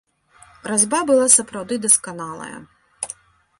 [0.71, 2.57] Разьба была сапраўды дасканалая.